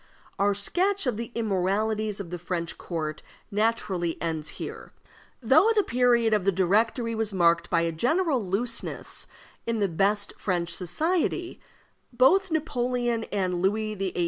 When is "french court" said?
2.39-3.21